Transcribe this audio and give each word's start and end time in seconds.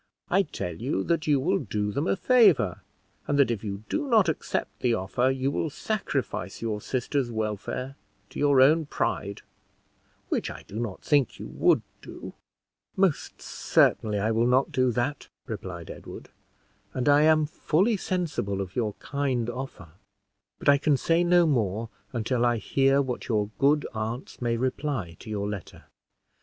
I 0.31 0.41
tell 0.41 0.75
you 0.77 1.03
that 1.03 1.27
you 1.27 1.39
will 1.39 1.59
do 1.59 1.91
them 1.91 2.07
a 2.07 2.15
favor, 2.15 2.81
and 3.27 3.37
that 3.37 3.51
if 3.51 3.63
you 3.63 3.83
do 3.87 4.07
not 4.07 4.29
accept 4.29 4.79
the 4.79 4.95
offer, 4.95 5.29
you 5.29 5.51
will 5.51 5.69
sacrifice 5.69 6.59
your 6.59 6.81
sisters' 6.81 7.29
welfare 7.29 7.95
to 8.31 8.39
your 8.39 8.61
own 8.61 8.87
pride 8.87 9.43
which 10.29 10.49
I 10.49 10.63
do 10.63 10.79
not 10.79 11.03
think 11.03 11.37
you 11.37 11.45
would 11.49 11.83
do." 12.01 12.33
"Most 12.97 13.43
certainly 13.43 14.17
I 14.17 14.31
will 14.31 14.47
not 14.47 14.71
do 14.71 14.89
that," 14.91 15.27
replied 15.45 15.91
Edward; 15.91 16.29
"and 16.95 17.07
I 17.07 17.21
am 17.21 17.45
fully 17.45 17.95
sensible 17.95 18.59
of 18.59 18.75
your 18.75 18.93
kind 18.93 19.51
offer; 19.51 19.89
but 20.57 20.67
I 20.67 20.79
can 20.79 20.97
say 20.97 21.23
no 21.23 21.45
more 21.45 21.89
until 22.11 22.43
I 22.43 22.57
hear 22.57 23.03
what 23.03 23.27
your 23.27 23.51
good 23.59 23.85
aunts 23.93 24.41
may 24.41 24.57
reply 24.57 25.15
to 25.19 25.29
your 25.29 25.47
letter. 25.47 25.83